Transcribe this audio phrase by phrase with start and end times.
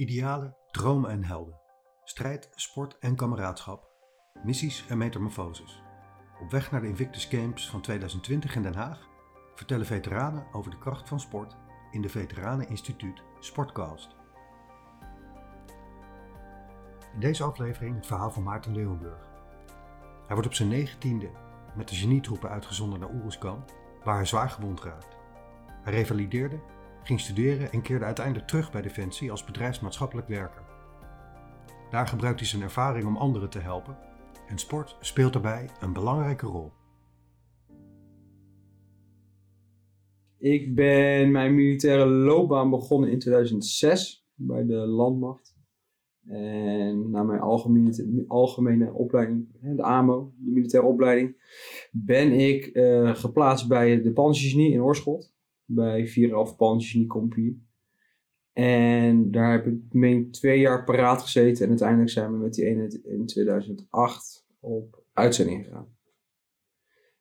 [0.00, 1.60] Idealen, dromen en helden.
[2.04, 3.88] Strijd, sport en kameraadschap.
[4.42, 5.82] Missies en metamorfoses.
[6.40, 9.08] Op weg naar de Invictus Games van 2020 in Den Haag
[9.54, 11.56] vertellen veteranen over de kracht van sport
[11.90, 14.16] in de Veteraneninstituut Sportcast.
[17.14, 19.28] In deze aflevering het verhaal van Maarten Leeuwenburg.
[20.26, 21.30] Hij wordt op zijn negentiende
[21.76, 23.64] met de genietroepen uitgezonden naar Oeruzkan,
[24.04, 25.16] waar hij zwaar gewond raakt.
[25.82, 26.60] Hij revalideerde
[27.02, 30.62] ging studeren en keerde uiteindelijk terug bij Defensie als bedrijfsmaatschappelijk werker.
[31.90, 33.96] Daar gebruikt hij zijn ervaring om anderen te helpen
[34.48, 36.72] en sport speelt daarbij een belangrijke rol.
[40.38, 45.58] Ik ben mijn militaire loopbaan begonnen in 2006 bij de landmacht.
[46.26, 51.36] En na mijn algemene, algemene opleiding, de AMO, de militaire opleiding,
[51.92, 55.32] ben ik uh, geplaatst bij de Panzergenie in Oorschot
[55.74, 57.68] bij 4,5 Panzergenie Compagnie.
[58.52, 61.62] En daar heb ik twee jaar paraat gezeten.
[61.62, 65.96] En uiteindelijk zijn we met die eenheid in 2008 op uitzending gegaan.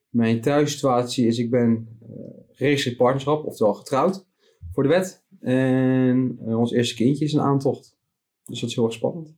[0.10, 2.10] Mijn thuissituatie is, ik ben uh,
[2.52, 4.28] geregistreerd partnerschap, oftewel getrouwd
[4.72, 5.26] voor de wet.
[5.40, 7.98] En uh, ons eerste kindje is een aantocht.
[8.44, 9.38] Dus dat is heel erg spannend.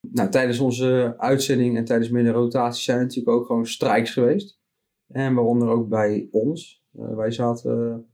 [0.00, 4.60] Nou, tijdens onze uitzending en tijdens mijn rotatie zijn er natuurlijk ook gewoon strijks geweest.
[5.06, 6.83] En waaronder ook bij ons.
[6.98, 8.06] Uh, wij zaten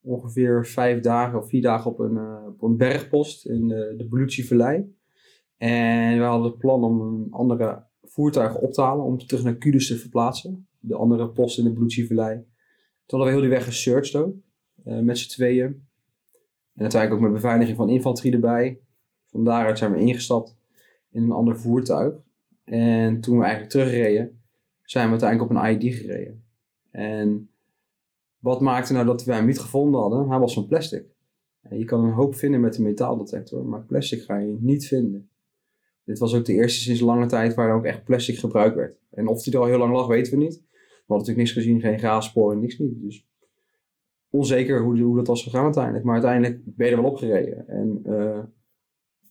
[0.00, 4.08] ongeveer vijf dagen of vier dagen op een, uh, op een bergpost in de, de
[4.08, 4.94] Belutsi-vallei.
[5.56, 9.56] En we hadden het plan om een andere voertuig op te halen om terug naar
[9.56, 10.68] Kudus te verplaatsen.
[10.78, 12.34] De andere post in de Belutsi-vallei.
[13.06, 14.34] Toen hadden we heel die weg gesearched ook,
[14.82, 15.88] met z'n tweeën.
[16.74, 18.80] En uiteindelijk ook met beveiliging van infanterie erbij.
[19.26, 20.56] Van daaruit zijn we ingestapt
[21.10, 22.14] in een ander voertuig.
[22.64, 24.42] En toen we eigenlijk terugreden,
[24.82, 26.44] zijn we uiteindelijk op een ID gereden.
[26.90, 27.49] En
[28.40, 30.28] wat maakte nou dat we hem niet gevonden hadden?
[30.28, 31.04] Hij was van plastic.
[31.70, 35.30] je kan een hoop vinden met een metaaldetector, maar plastic ga je niet vinden.
[36.04, 38.98] Dit was ook de eerste sinds lange tijd waar ook echt plastic gebruikt werd.
[39.10, 40.62] En of die er al heel lang lag, weten we niet.
[40.70, 43.00] We hadden natuurlijk niks gezien, geen gaassporen, niks niet.
[43.00, 43.28] Dus
[44.30, 46.04] onzeker hoe, hoe dat was gegaan uiteindelijk.
[46.04, 47.68] Maar uiteindelijk ben je er wel opgereden.
[47.68, 48.42] En uh,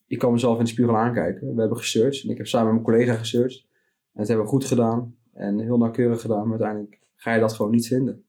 [0.08, 1.54] ik kan mezelf in de spiegel aankijken.
[1.54, 3.66] We hebben gesearched en ik heb samen met mijn collega gesearched.
[4.14, 6.42] En het hebben we goed gedaan en heel nauwkeurig gedaan.
[6.42, 8.24] Maar uiteindelijk ga je dat gewoon niet vinden.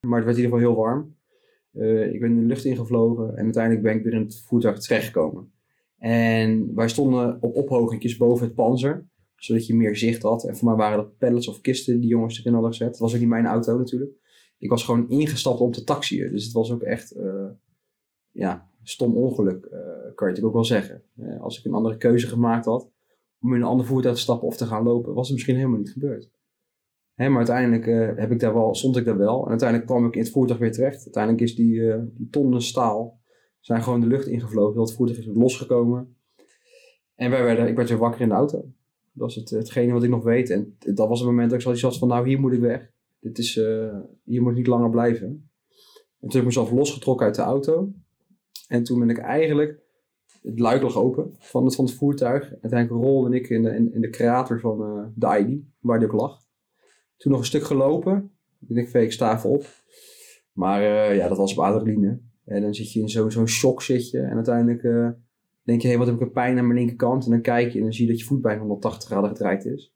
[0.00, 1.18] Maar het werd in ieder geval heel warm.
[1.72, 4.78] Uh, ik ben in de lucht ingevlogen en uiteindelijk ben ik weer in het voertuig
[4.78, 5.52] terechtgekomen.
[5.96, 10.44] En wij stonden op ophogingjes boven het panzer, zodat je meer zicht had.
[10.44, 12.88] En voor mij waren dat pallets of kisten die jongens erin hadden gezet.
[12.88, 14.10] Het was ook niet mijn auto natuurlijk.
[14.58, 16.30] Ik was gewoon ingestapt om te taxiën.
[16.30, 17.50] Dus het was ook echt, uh,
[18.30, 21.02] ja, stom ongeluk, uh, kan je natuurlijk ook wel zeggen.
[21.40, 22.90] als ik een andere keuze gemaakt had
[23.40, 25.78] om in een ander voertuig te stappen of te gaan lopen, was het misschien helemaal
[25.78, 26.30] niet gebeurd.
[27.20, 29.42] Hè, maar uiteindelijk uh, heb ik daar wel, stond ik daar wel.
[29.44, 31.04] En uiteindelijk kwam ik in het voertuig weer terecht.
[31.04, 33.20] Uiteindelijk is die, uh, die tonnen staal
[33.58, 34.76] zijn gewoon de lucht ingevlogen.
[34.76, 36.16] Dat voertuig is losgekomen.
[37.14, 38.58] En wij werden, ik werd weer wakker in de auto.
[38.58, 38.72] Dat
[39.12, 40.50] was het, hetgene wat ik nog weet.
[40.50, 42.90] En dat was het moment dat ik zoiets had van, nou hier moet ik weg.
[43.20, 45.26] Dit is, uh, hier moet ik niet langer blijven.
[46.20, 47.92] En toen heb ik mezelf losgetrokken uit de auto.
[48.68, 49.80] En toen ben ik eigenlijk,
[50.42, 52.42] het luik lag open van het, van het voertuig.
[52.50, 56.39] Uiteindelijk rolde ik in de, in, de krater van de ID, waar die ook lag.
[57.20, 58.30] Toen nog een stuk gelopen.
[58.68, 59.66] Ik denk, ik sta even op.
[60.52, 62.20] Maar uh, ja, dat was op adrenaline.
[62.44, 64.20] En dan zit je in zo'n zo shock zit je.
[64.20, 65.08] En uiteindelijk uh,
[65.62, 67.24] denk je, hé, hey, wat heb ik een pijn aan mijn linkerkant.
[67.24, 69.64] En dan kijk je en dan zie je dat je voet bijna 180 graden gedraaid
[69.64, 69.94] is.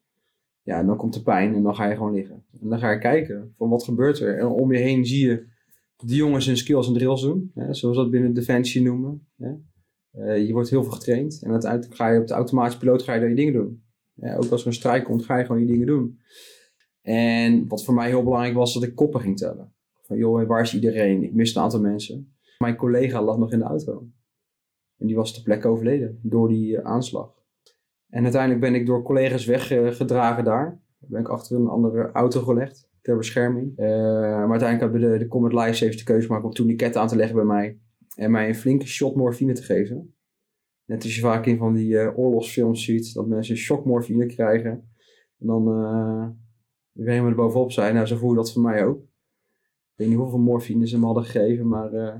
[0.61, 2.43] Ja, en dan komt de pijn en dan ga je gewoon liggen.
[2.61, 4.39] En dan ga je kijken van wat gebeurt er.
[4.39, 5.45] En om je heen zie je
[5.97, 7.51] die jongens hun skills en drills doen.
[7.53, 9.27] Hè, zoals we dat binnen Defensie noemen.
[9.37, 9.51] Hè.
[10.13, 11.41] Uh, je wordt heel veel getraind.
[11.43, 13.83] En uiteindelijk ga je op de automatische piloot ga je je dingen doen.
[14.21, 16.19] Ook als er een strijk komt, ga je gewoon je dingen doen.
[17.05, 19.73] En wat voor mij heel belangrijk was, dat ik koppen ging tellen.
[20.01, 21.23] Van joh, waar is iedereen?
[21.23, 22.33] Ik miste een aantal mensen.
[22.57, 24.07] Mijn collega lag nog in de auto.
[24.97, 27.33] En die was ter plekke overleden door die uh, aanslag.
[28.09, 30.81] En uiteindelijk ben ik door collega's weggedragen daar.
[30.97, 33.69] Ben ik achter een andere auto gelegd ter bescherming.
[33.69, 37.15] Uh, maar uiteindelijk hebben de, de Comet Life de keuze gemaakt om ketten aan te
[37.15, 37.79] leggen bij mij.
[38.15, 40.15] En mij een flinke shot morfine te geven.
[40.85, 44.71] Net als je vaak in van die uh, oorlogsfilms ziet, dat mensen shock morfine krijgen.
[45.39, 45.67] En dan
[46.95, 47.93] Iedereen we er bovenop zijn.
[47.93, 48.99] Nou, zo voelde dat voor mij ook.
[49.95, 52.13] Ik weet niet hoeveel morfine ze me hadden gegeven, maar uh,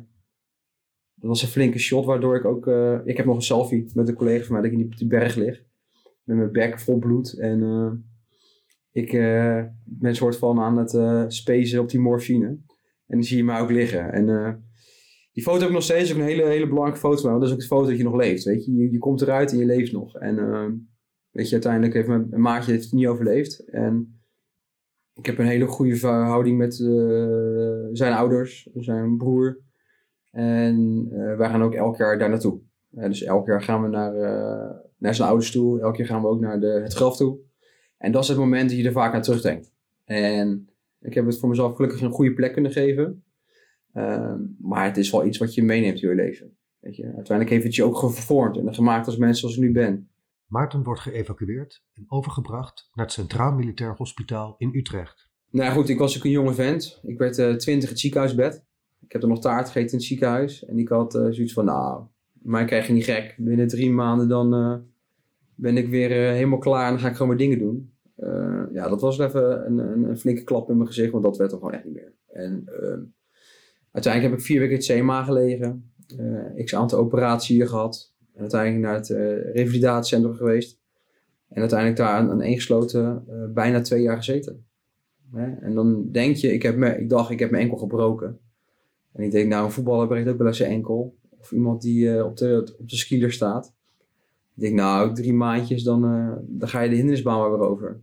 [1.16, 2.68] dat was een flinke shot, waardoor ik ook...
[2.68, 5.08] Uh, ik heb nog een selfie met een collega van mij dat ik in die,
[5.08, 5.64] berg lig.
[6.24, 7.38] Met mijn bek vol bloed.
[7.40, 7.92] En uh,
[8.92, 9.12] ik
[9.84, 12.48] ben soort van aan het uh, op die morfine.
[12.48, 14.12] En dan zie je mij ook liggen.
[14.12, 14.26] En
[15.32, 17.30] die foto heb ik nog steeds ook een hele, hele belangrijke foto.
[17.30, 18.44] Want dat is ook de foto dat je nog leeft.
[18.44, 18.74] Weet je?
[18.74, 20.16] je, je komt eruit en je leeft nog.
[20.16, 20.36] En
[21.32, 23.60] weet je, uiteindelijk heeft mijn, mijn maatje het niet overleefd.
[23.60, 24.15] En
[25.16, 29.60] ik heb een hele goede verhouding met uh, zijn ouders, zijn broer.
[30.32, 31.08] En
[31.38, 32.60] wij gaan ook elk jaar daar naartoe.
[32.90, 34.14] dus elk jaar gaan we naar,
[34.98, 35.82] naar zijn ouders toe.
[35.82, 37.38] Elk jaar gaan we ook naar de, het graf toe.
[37.98, 39.72] En dat is het moment dat je er vaak aan terugdenkt.
[40.06, 40.70] En
[41.02, 43.24] ik heb het voor mezelf gelukkig een goede plek kunnen geven.
[43.94, 46.58] Ehm, maar het is wel iets wat je meeneemt in je leven.
[46.80, 47.04] Weet je?
[47.04, 50.10] Uiteindelijk heeft het je ook gevormd en gemaakt als mens zoals ik nu ben.
[50.48, 55.30] Maarten wordt geëvacueerd en overgebracht naar het Centraal Militair Hospitaal in Utrecht.
[55.50, 57.00] Nou goed, ik was ook een jonge vent.
[57.04, 58.66] Ik werd uh, twintig het ziekenhuisbed.
[59.02, 60.66] Ik heb er nog taart gegeten in het ziekenhuis.
[60.66, 63.36] En ik had uh, zoiets van, nou, mij krijg je niet gek.
[63.38, 64.76] Binnen drie maanden dan uh,
[65.56, 67.94] ben ik weer helemaal klaar en dan ga ik gewoon mijn dingen doen.
[68.74, 71.52] ja, dat was even een, een, een, flinke klap in mijn gezicht, want dat werd
[71.52, 72.14] er gewoon echt niet meer.
[72.28, 73.04] En ehm,
[73.92, 75.94] uiteindelijk heb ik vier weken in het CMA gelegen.
[76.64, 78.15] x aantal operaties hier gehad.
[78.36, 80.80] En uiteindelijk naar het uh, revalidatiecentrum geweest.
[81.50, 84.66] En uiteindelijk daar aan, aan ingesloten uh, bijna twee jaar gezeten.
[85.32, 85.52] Hè?
[85.52, 88.40] En dan denk je, ik, heb me, ik dacht, ik heb mijn enkel gebroken.
[89.12, 91.16] En ik denk, nou, een voetballer breekt ook wel eens zijn enkel.
[91.40, 93.74] Of iemand die uh, op, de, op de skieler staat.
[94.56, 96.02] Ik denk, nou, drie maandjes, dan,
[96.48, 98.02] dan ga je de hindernisbaan weer over.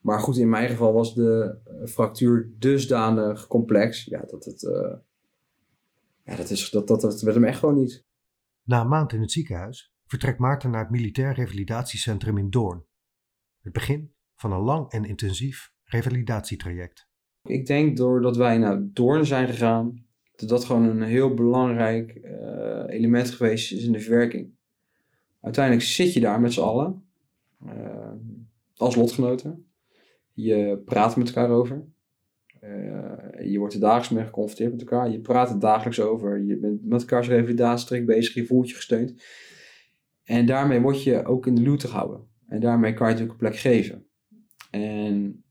[0.00, 1.54] Maar goed, in mijn geval was de
[1.84, 4.04] fractuur dusdanig complex.
[4.04, 4.60] Ja, dat het...
[6.24, 8.06] ja, dat, is, dat, dat, dat werd hem echt gewoon niet.
[8.68, 12.84] Na een maand in het ziekenhuis vertrekt Maarten naar het Militair Revalidatiecentrum in Doorn.
[13.60, 17.08] Het begin van een lang en intensief revalidatietraject.
[17.42, 20.06] Ik denk doordat wij naar Doorn zijn gegaan,
[20.36, 24.50] dat dat gewoon een heel belangrijk uh, element geweest is in de verwerking.
[25.40, 27.04] Uiteindelijk zit je daar met z'n allen,
[27.66, 28.12] uh,
[28.76, 29.70] als lotgenoten.
[30.32, 31.84] Je praat met elkaar over.
[32.64, 35.10] Uh, je wordt er dagelijks mee geconfronteerd met elkaar.
[35.10, 36.44] Je praat er dagelijks over.
[36.44, 38.34] Je bent met elkaars revalidatietrek bezig.
[38.34, 39.22] Je voelt je gesteund.
[40.24, 42.26] En daarmee word je ook in de loot gehouden.
[42.46, 44.06] En daarmee kan je natuurlijk een plek geven.
[44.70, 45.44] En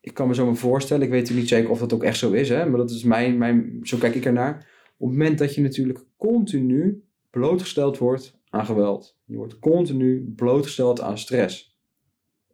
[0.00, 2.32] ik kan me zo maar voorstellen, ik weet niet zeker of dat ook echt zo
[2.32, 4.54] is, hè, maar dat is mijn, mijn, zo kijk ik ernaar.
[4.96, 9.18] Op het moment dat je natuurlijk continu blootgesteld wordt aan geweld.
[9.24, 11.78] Je wordt continu blootgesteld aan stress.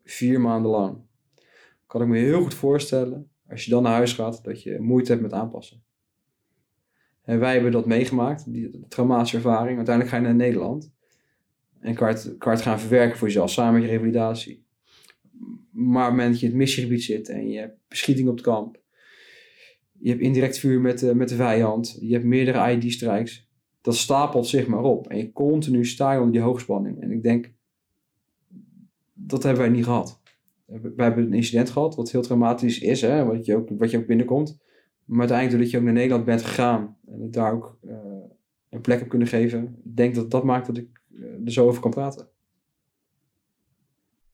[0.05, 0.99] Vier maanden lang.
[1.87, 5.11] Kan ik me heel goed voorstellen als je dan naar huis gaat, dat je moeite
[5.11, 5.83] hebt met aanpassen.
[7.23, 9.77] En wij hebben dat meegemaakt, die traumatische ervaring.
[9.77, 10.93] Uiteindelijk ga je naar Nederland
[11.81, 14.65] en kan je, gaan verwerken voor jezelf, samen met je revalidatie.
[15.71, 18.35] Maar op het moment dat je in het missiegebied zit en je hebt beschieting op
[18.35, 18.81] het kamp,
[19.93, 23.49] je hebt indirect vuur met de, met de vijand, je hebt meerdere ID-strikes,
[23.81, 25.09] dat stapelt zich maar op.
[25.09, 27.01] En je continu sta je onder die hoogspanning.
[27.01, 27.53] En ik denk,
[29.13, 30.22] dat hebben wij niet gehad
[30.81, 33.99] we hebben een incident gehad, wat heel traumatisch is, hè, wat, je ook, wat je
[33.99, 34.61] ook binnenkomt.
[35.05, 37.95] Maar uiteindelijk, doordat je ook naar Nederland bent gegaan en daar ook uh,
[38.71, 41.67] een plek heb kunnen geven, ik denk dat dat maakt dat ik uh, er zo
[41.67, 42.29] over kan praten.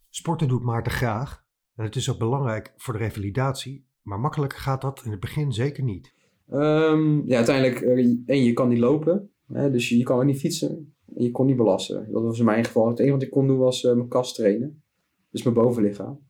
[0.08, 1.44] Sporten doet Maarten graag
[1.75, 5.52] en het is ook belangrijk voor de revalidatie, maar makkelijk gaat dat in het begin
[5.52, 6.14] zeker niet.
[6.52, 10.25] Um, ja, uiteindelijk, uh, en je kan niet lopen, hè, dus je, je kan ook
[10.25, 12.12] niet fietsen en je kon niet belasten.
[12.12, 12.88] Dat was in mijn geval.
[12.88, 14.82] Het enige wat ik kon doen was mijn kast trainen,
[15.31, 16.26] dus mijn bovenlichaam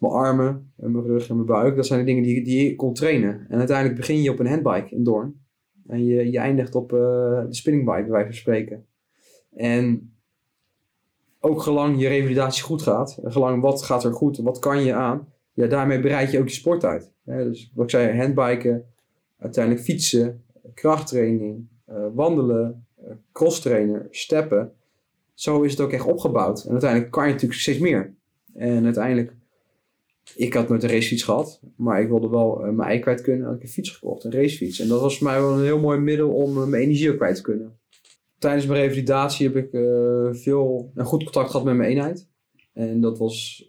[0.00, 1.76] mijn armen en mijn rug en mijn buik.
[1.76, 3.46] Dat zijn de dingen die, die je kon trainen.
[3.48, 5.40] En uiteindelijk begin je op een handbike in Doorn.
[5.86, 8.86] En je, je eindigt op uh, de spinningbike, bij wijze van spreken.
[9.54, 10.12] En
[11.40, 15.28] ook gelang je revalidatie goed gaat, gelang wat gaat er goed, wat kan je aan,
[15.52, 17.12] ja, daarmee bereid je ook je sport uit.
[17.24, 18.84] dus wat ik zei, handbiken,
[19.38, 20.44] uiteindelijk fietsen,
[20.74, 24.72] krachttraining, uh, wandelen, uh, crosstrainer, steppen.
[25.34, 26.64] Zo is het ook echt opgebouwd.
[26.64, 28.14] En uiteindelijk kan je natuurlijk steeds meer.
[28.54, 29.34] En uiteindelijk
[30.36, 33.46] ik had nooit een racefiets gehad, maar ik wilde wel uh, mijn ei kwijt kunnen.
[33.46, 34.80] had ik een fiets gekocht, een racefiets.
[34.80, 37.16] En dat was voor mij wel een heel mooi middel om uh, mijn energie ook
[37.16, 37.78] kwijt te kunnen.
[38.38, 42.28] Tijdens mijn revalidatie heb ik uh, veel en goed contact gehad met mijn eenheid.
[42.72, 43.68] En dat was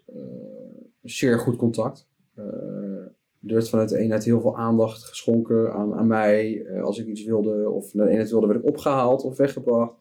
[1.01, 2.07] zeer goed contact.
[2.35, 6.65] er werd vanuit de eenheid heel veel aandacht geschonken aan, aan mij.
[6.81, 9.93] als ik iets wilde of naar de eenheid wilde, werd ik opgehaald of weggebracht.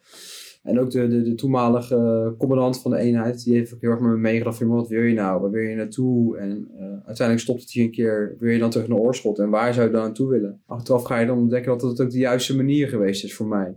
[0.62, 4.00] En ook de, de, de toenmalige commandant van de eenheid, die heeft ook heel erg
[4.00, 6.38] met me meegedacht van wat wil je nou, waar wil je naartoe?
[6.38, 9.50] En uh, uiteindelijk stopt het hier een keer, wil je dan terug naar Oorschot en
[9.50, 10.62] waar zou je dan naartoe willen?
[10.66, 13.76] Achteraf ga je dan ontdekken dat het ook de juiste manier geweest is voor mij.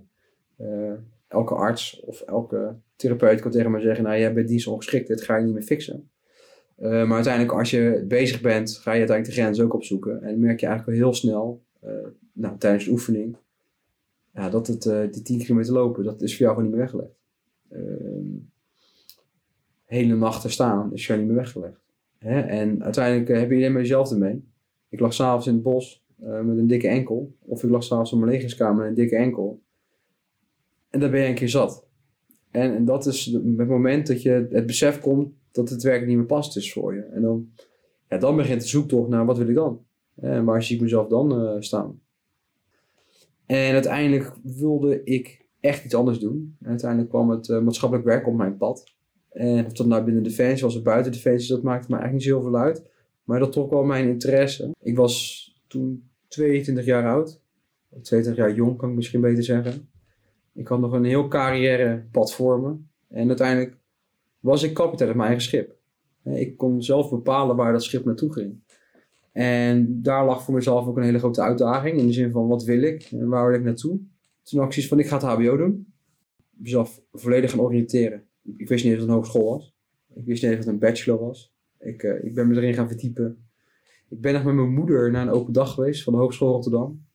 [0.61, 0.91] Uh,
[1.27, 5.21] elke arts of elke therapeut kan tegen mij zeggen, nou jij bent dienst ongeschikt, dit
[5.21, 6.09] ga je niet meer fixen.
[6.77, 10.21] Maar uiteindelijk als je bezig bent, ga je uiteindelijk de grens ook opzoeken.
[10.21, 11.61] En merk je eigenlijk heel snel,
[12.33, 13.35] nou, tijdens de oefening,
[14.33, 16.85] ja, dat het, uh, die 10 kilometer lopen, dat is voor jou gewoon niet meer
[16.85, 17.19] weggelegd.
[17.71, 18.41] Uh,
[19.85, 21.81] hele nachten staan is voor jou niet meer weggelegd.
[22.17, 22.39] Hè?
[22.41, 24.43] En uiteindelijk uh, heb je alleen maar jezelf ermee.
[24.89, 27.35] Ik lag s'avonds in het bos uh, met een dikke enkel.
[27.39, 29.61] Of ik lag s'avonds in mijn legerskamer met een dikke enkel.
[30.89, 31.87] En dan ben je een keer zat.
[32.51, 36.17] En, en dat is het moment dat je het besef komt dat het werk niet
[36.17, 37.01] meer past is voor je.
[37.01, 37.49] En dan,
[38.09, 39.85] ja, dan begint de zoektocht naar wat wil ik dan?
[40.15, 41.99] En waar zie ik mezelf dan staan?
[43.51, 46.55] En uiteindelijk wilde ik echt iets anders doen.
[46.61, 48.83] En uiteindelijk kwam het uh, maatschappelijk werk op mijn pad.
[49.29, 52.33] En of dat nou binnen Defensie was of buiten Defensie, dat maakte me eigenlijk niet
[52.33, 52.89] zoveel uit.
[53.23, 54.71] Maar dat trok wel mijn interesse.
[54.81, 57.41] Ik was toen 22 jaar oud.
[58.01, 59.89] 22 jaar jong, kan ik misschien beter zeggen.
[60.53, 62.75] Ik had nog een heel carrièrepad voor me.
[63.07, 63.77] En uiteindelijk
[64.39, 65.75] was ik kapitein op mijn eigen schip.
[66.23, 68.59] Ik kon zelf bepalen waar dat schip naartoe ging.
[69.31, 71.97] En daar lag voor mezelf ook een hele grote uitdaging.
[71.97, 73.99] In de zin van, wat wil ik en waar wil ik naartoe?
[74.43, 75.93] Toen had ik zoiets van, ik ga het hbo doen.
[76.49, 78.23] Mezelf volledig gaan oriënteren.
[78.57, 79.75] Ik wist niet eens wat een hogeschool was.
[80.13, 81.53] Ik wist niet eens wat een bachelor was.
[81.79, 83.45] Ik, uh, ik ben me erin gaan verdiepen.
[84.09, 87.05] Ik ben nog met mijn moeder naar een open dag geweest van de Hogeschool Rotterdam.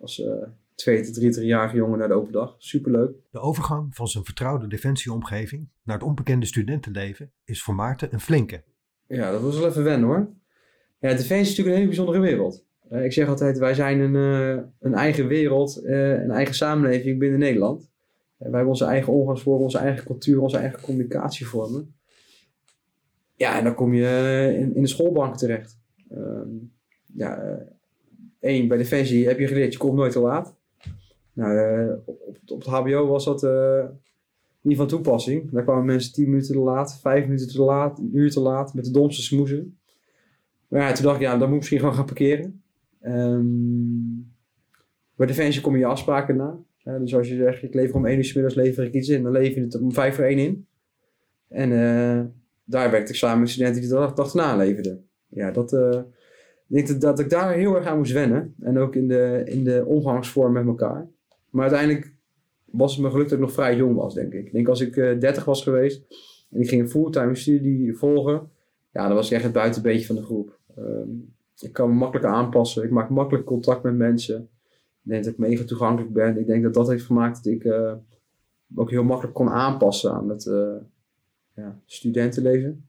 [0.00, 2.54] Als uh, twee tot 23-jarige jongen naar de open dag.
[2.58, 3.16] Superleuk.
[3.30, 8.64] De overgang van zijn vertrouwde defensieomgeving naar het onbekende studentenleven is voor Maarten een flinke.
[9.06, 10.28] Ja, dat was wel even wennen hoor.
[11.04, 12.64] Ja, is natuurlijk een hele bijzondere wereld.
[12.92, 17.38] Uh, ik zeg altijd, wij zijn een, uh, een eigen wereld, een eigen samenleving binnen
[17.38, 17.90] Nederland.
[18.36, 21.94] wij hebben onze eigen omgangsvormen, onze eigen cultuur, onze eigen communicatievormen.
[23.36, 25.78] Ja, en dan kom je in, in de schoolbank terecht.
[26.10, 26.48] Ehm,
[27.14, 27.58] ja,
[28.40, 30.54] één, bij Defensie heb je geleerd, je komt nooit te laat.
[31.32, 33.48] Nou, op, op, het HBO was dat
[34.60, 35.50] niet van toepassing.
[35.50, 38.74] Daar kwamen mensen 10 minuten te laat, 5 minuten te laat, een uur te laat
[38.74, 39.78] met de domste smoezen.
[40.68, 42.62] Maar ja, toen dacht ik, ja, dan moet ik misschien gewoon gaan parkeren.
[43.02, 44.32] Um,
[45.16, 46.58] bij Defensie kom je afspraken na.
[46.98, 49.22] Dus als je zegt, ik lever om 1 uur s middags lever ik iets in,
[49.22, 50.66] dan lever je het om 5 voor 1 in.
[51.48, 52.20] En uh,
[52.64, 55.08] daar werkte ik samen met studenten die de dag, dag na leverden.
[55.28, 55.72] Ja, dat,
[56.68, 58.54] ik denk dat, ik daar heel erg aan moest wennen.
[58.60, 61.08] En ook in de, in de omgangsvorm met elkaar.
[61.50, 62.14] Maar uiteindelijk
[62.64, 64.46] was het me gelukt dat ik nog vrij jong was, denk ik.
[64.46, 66.04] Ik denk als ik uh, eh, 30 was geweest
[66.50, 68.50] en ik ging een fulltime studie volgen,
[68.94, 70.58] ja, dan was ik echt het buitenbeetje van de groep.
[70.76, 71.10] Ehm,
[71.58, 72.84] ik kan me makkelijk aanpassen.
[72.84, 74.42] Ik maak makkelijk contact met mensen.
[75.02, 76.38] Ik denk dat ik mega toegankelijk ben.
[76.38, 77.94] Ik denk dat dat heeft gemaakt dat ik uh,
[78.74, 80.76] ook heel makkelijk kon aanpassen aan het uh,
[81.54, 82.88] ja, studentenleven.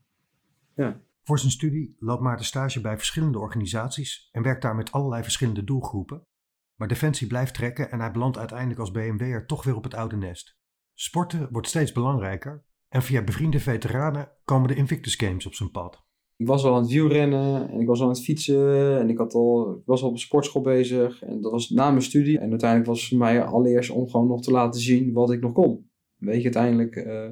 [0.74, 1.00] Ja.
[1.22, 5.64] Voor zijn studie loopt Maarten stage bij verschillende organisaties en werkt daar met allerlei verschillende
[5.64, 6.26] doelgroepen.
[6.74, 10.16] Maar Defensie blijft trekken en hij belandt uiteindelijk als BMW'er toch weer op het oude
[10.16, 10.56] nest.
[10.94, 12.64] Sporten wordt steeds belangrijker
[12.96, 16.04] en via bevriende veteranen komen de Invictus Games op zijn pad.
[16.36, 19.18] Ik was al aan het wielrennen en ik was al aan het fietsen en ik,
[19.18, 21.22] had al, ik was al op een sportschool bezig.
[21.22, 22.38] En dat was na mijn studie.
[22.38, 25.40] En uiteindelijk was het voor mij allereerst om gewoon nog te laten zien wat ik
[25.40, 25.90] nog kon.
[26.16, 26.96] Weet je, uiteindelijk...
[26.96, 27.28] Uh,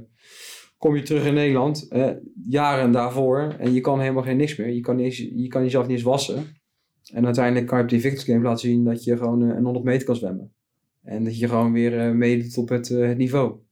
[0.78, 2.10] kom je terug in Nederland, eh,
[2.48, 4.70] jaren daarvoor, en je kan helemaal geen niks meer.
[4.70, 6.44] Je kan, niet, je kan jezelf niet eens wassen.
[7.12, 9.64] En uiteindelijk kan je op die Victus Game laten zien dat je gewoon uh, een
[9.64, 10.54] 100 meter kan zwemmen.
[11.02, 13.63] En dat je gewoon weer uh, meedoet op het, niveau.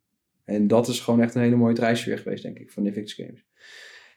[0.44, 3.14] En dat is gewoon echt een hele mooie drijfveer geweest, denk ik, van de Victus
[3.14, 3.46] Games.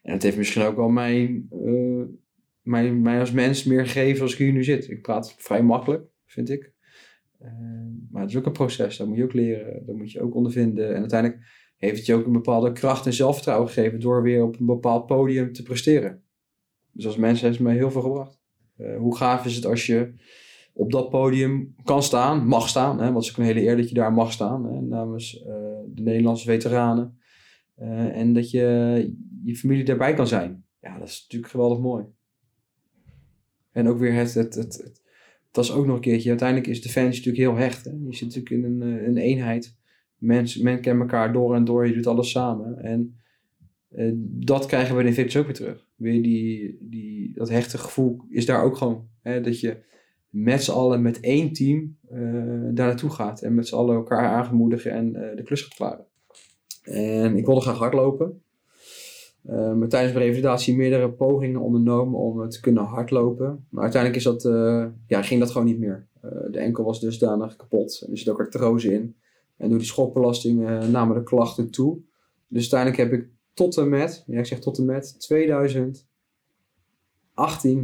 [0.01, 1.50] En het heeft misschien ook wel mijn,
[2.62, 4.89] mijn, mij als mens meer gegeven als ik hier nu zit.
[4.89, 6.74] Ik praat vrij makkelijk, vind ik.
[8.12, 10.36] maar het is ook een proces, dat moet je ook leren, dat moet je ook
[10.36, 10.94] ondervinden.
[10.94, 11.41] En uiteindelijk
[11.77, 15.05] heeft het je ook een bepaalde kracht en zelfvertrouwen gegeven door weer op een bepaald
[15.05, 16.24] podium te presteren.
[16.91, 18.39] Dus als mensen heeft het mij heel veel gebracht.
[18.77, 20.13] Uh, hoe gaaf is het als je
[20.77, 23.77] op dat podium kan staan, mag staan, hè, want het is ook een hele eer
[23.77, 25.53] dat je daar mag staan namens uh,
[25.88, 27.17] de Nederlandse veteranen.
[27.79, 30.63] Uh, en dat je je familie daarbij kan zijn.
[30.79, 32.05] Ja, dat is natuurlijk geweldig mooi.
[33.72, 35.01] En ook weer het, het, het, het
[35.51, 36.29] dat is ook nog een keertje.
[36.29, 37.86] Uiteindelijk is Defensie natuurlijk heel hecht.
[37.86, 37.91] Hè?
[37.91, 39.77] Je zit natuurlijk in een, een eenheid.
[40.17, 42.77] Mensen, men kent elkaar door en door, je doet alles samen.
[42.77, 43.20] En
[44.22, 45.88] dat krijgen we in Invictus ook weer terug.
[45.96, 49.08] Weer die, die, dat hechte gevoel is daar ook gewoon.
[49.22, 49.84] Hè, dat je
[50.36, 52.20] met z'n allen, met één team, uh,
[52.74, 53.42] daar naartoe gaat.
[53.42, 56.06] En met z'n allen elkaar aangemoedigen en uh, de klus gaat klaren.
[56.84, 58.42] En ik wilde graag hardlopen.
[59.42, 63.65] maar tijdens mijn revalidatie meerdere pogingen ondernomen om te kunnen hardlopen.
[63.70, 64.44] Maar uiteindelijk is dat,
[65.08, 66.08] ja, ging dat gewoon niet meer.
[66.51, 68.01] de enkel was dusdanig kapot.
[68.06, 69.15] En er zit ook artrose in.
[69.58, 70.60] En door die schokbelasting
[70.92, 71.98] namen de klachten toe.
[72.48, 76.06] Dus uiteindelijk heb ik tot en met, ja ik zeg tot en met 2018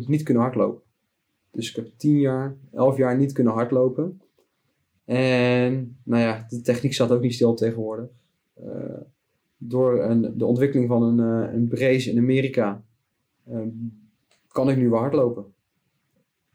[0.07, 0.90] niet kunnen hardlopen.
[1.51, 4.21] Dus ik heb 10 jaar, 11 jaar niet kunnen hardlopen.
[5.05, 8.09] En nou ja, de techniek zat ook niet stil tegenwoordig.
[8.63, 9.01] Uh,
[9.57, 12.83] door een, de ontwikkeling van een, uh, een brace in Amerika
[13.49, 13.59] uh,
[14.47, 15.45] kan ik nu weer hardlopen.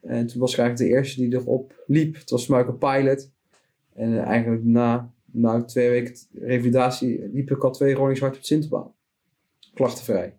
[0.01, 2.15] En toen was ik eigenlijk de eerste die erop liep.
[2.15, 3.31] Het was voor pilot.
[3.93, 8.47] En eigenlijk na, na twee weken revalidatie liep ik al twee rondjes hard op het
[8.47, 8.95] Sinterbaan.
[9.75, 10.39] Klachtenvrij.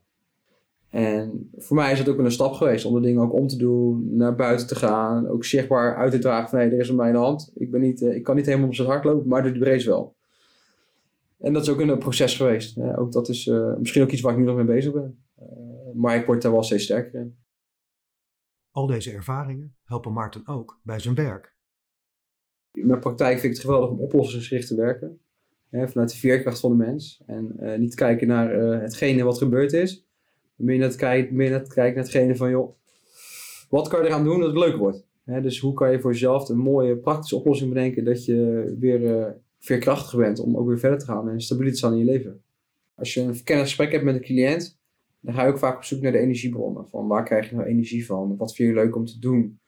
[0.89, 3.47] En voor mij is het ook wel een stap geweest om de dingen ook om
[3.47, 6.89] te doen, naar buiten te gaan, ook zichtbaar uit te dragen van hé, er is
[6.89, 7.51] op mijn hand.
[7.55, 9.59] Ik, ben niet, eh, ik kan niet helemaal op zijn hart lopen, maar doe de
[9.59, 10.15] brace wel.
[11.39, 12.77] En dat is ook een proces geweest.
[12.79, 15.23] ook dat is uh, misschien ook iets waar ik nu nog mee bezig ben.
[15.41, 15.47] Uh,
[15.93, 17.37] maar ik word daar wel steeds sterker in.
[18.71, 21.55] Al deze ervaringen helpen Maarten ook bij zijn werk.
[22.71, 25.19] In mijn praktijk vind ik het geweldig om oplossingsgericht te werken.
[25.69, 27.23] Hè, vanuit de veerkracht van de mens.
[27.25, 28.49] En uh, niet kijken naar
[28.81, 30.06] hetgene wat gebeurd is.
[30.57, 32.75] Meer naar het, kijken, naar hetgene van, joh,
[33.69, 35.05] wat kan je eraan doen dat het leuk wordt?
[35.25, 39.25] Dus hoe kan je voor jezelf een mooie praktische oplossing bedenken dat je weer uh,
[39.59, 42.41] veerkrachtiger bent om ook weer verder te gaan en stabiel te staan in je leven.
[42.95, 44.79] Als je een kennisgesprek hebt met een cliënt,
[45.19, 46.87] dan ga je ook vaak op zoek naar de energiebronnen.
[46.89, 48.37] Van waar krijg je nou energie van?
[48.37, 49.59] Wat vind je leuk om te doen?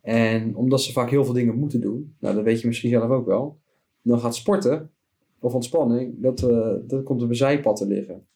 [0.00, 3.10] En omdat ze vaak heel veel dingen moeten doen, nou dat weet je misschien zelf
[3.10, 3.58] ook wel,
[4.02, 4.90] dan gaat sporten
[5.38, 8.26] of ontspanning, dat, uh, dat komt op een zijpad te liggen.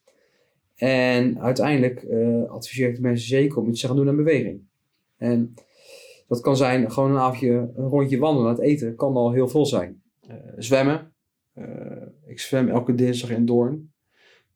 [0.77, 4.61] En uiteindelijk uh, adviseer ik de mensen zeker om iets te gaan doen aan beweging.
[5.17, 5.55] En
[6.29, 9.67] dat kan zijn gewoon een avondje, een rondje wandelen, het eten, kan al heel veel
[9.67, 10.03] zijn.
[10.31, 11.13] Uh, zwemmen.
[12.27, 13.93] ik zwem elke dinsdag in Doorn.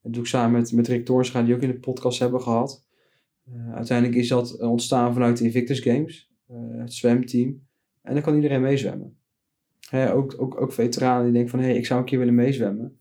[0.02, 2.86] Dat doe ik samen met, met Rick Toornstra, die ook in de podcast hebben gehad.
[3.74, 6.30] uiteindelijk is dat ontstaan vanuit de Invictus Games.
[6.50, 7.66] Eh, het zwemteam.
[8.02, 9.16] En dan kan iedereen meezwemmen.
[9.92, 12.98] Ook, ook, ook veteranen die denken van, hé, hey, ik zou een keer willen meezwemmen.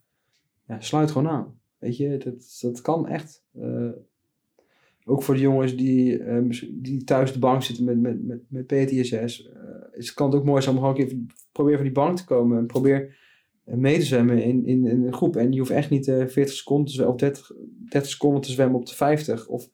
[0.68, 1.59] Ja, sluit gewoon aan.
[1.79, 3.43] Weet je, dat, dat kan echt.
[3.55, 3.91] Uh,
[5.05, 8.65] ook voor de jongens die, uh, die thuis de bank zitten met, met, met, met
[8.65, 9.45] PTSS.
[9.45, 9.53] Uh,
[9.91, 12.57] is, kan het ook mooi zijn om gewoon een keer van die bank te komen.
[12.57, 13.17] En probeer
[13.63, 15.36] mee te zwemmen in, in, een groep.
[15.36, 17.51] En je hoeft echt niet 40 seconden of 30,
[17.89, 19.48] 30 seconden te zwemmen op de 50.
[19.48, 19.69] Of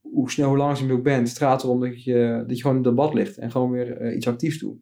[0.00, 1.28] hoe snel, hoe langzaam je ook bent.
[1.28, 4.14] Het gaat erom dat je, dat je gewoon in het bad ligt en gewoon weer
[4.14, 4.80] iets actiefs doet.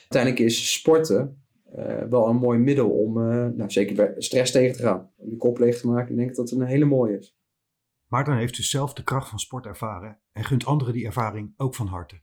[0.00, 1.41] Uiteindelijk is sporten
[1.78, 5.10] uh, wel een mooi middel om uh, nou, zeker stress tegen te gaan.
[5.16, 6.10] Om je kop leeg te maken.
[6.10, 7.36] Ik denk dat het een hele mooie is.
[8.06, 11.74] Maarten heeft dus zelf de kracht van sport ervaren en gunt anderen die ervaring ook
[11.74, 12.20] van harte.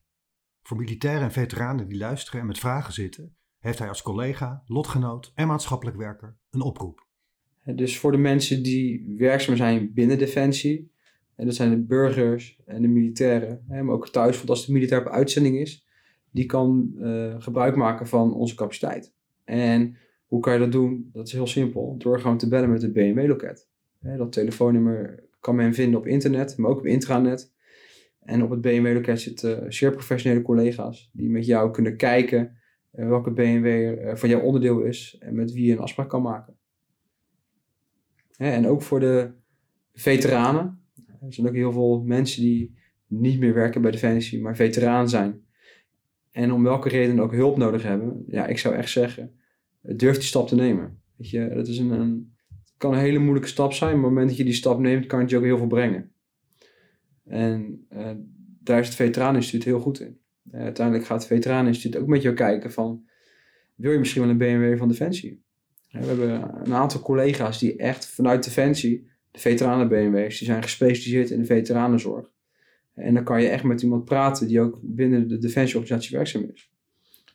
[0.61, 5.31] Voor militairen en veteranen die luisteren en met vragen zitten, heeft hij als collega, lotgenoot
[5.35, 7.07] en maatschappelijk werker een oproep.
[7.63, 10.91] Dus voor de mensen die werkzaam zijn binnen Defensie,
[11.35, 13.63] en dat zijn de burgers en de militairen.
[13.67, 15.87] Maar ook thuis, want als de militair op uitzending is,
[16.31, 19.13] die kan uh, gebruik maken van onze capaciteit.
[19.49, 21.09] En hoe kan je dat doen?
[21.13, 21.95] Dat is heel simpel.
[21.97, 23.67] Door gewoon te bellen met het BMW-loket.
[23.99, 27.53] Dat telefoonnummer kan men vinden op internet, maar ook op intranet.
[28.19, 32.57] En op het BMW-loket zitten zeer professionele collega's die met jou kunnen kijken
[32.93, 36.21] uh, welke BMW uh, van jouw onderdeel is en met wie je een afspraak kan
[36.21, 36.57] maken.
[38.37, 39.31] En ook voor de
[39.93, 40.81] veteranen,
[41.21, 45.47] er zijn ook heel veel mensen die niet meer werken bij Defensie, maar veteraan zijn.
[46.31, 48.23] En om welke reden ook hulp nodig hebben.
[48.27, 49.39] Ja, ik zou echt zeggen,
[49.81, 51.01] durf die stap te nemen.
[51.15, 54.03] Weet je, dat is een, een het kan een hele moeilijke stap zijn, maar op
[54.03, 56.11] het moment dat je die stap neemt, kan het je ook heel veel brengen.
[57.25, 58.11] En uh,
[58.63, 60.19] daar is het Veteraneninstituut heel goed in.
[60.51, 63.03] Uh, uiteindelijk gaat het Veteraneninstituut ook met jou kijken van,
[63.75, 65.43] wil je misschien wel een BMW van Defensie?
[65.91, 71.39] we hebben een aantal collega's die echt vanuit Defensie de veteranen-BMW's, die zijn gespecialiseerd in
[71.39, 72.31] de veteranenzorg.
[72.99, 76.71] En dan kan je echt met iemand praten die ook binnen de defensieorganisatie werkzaam is.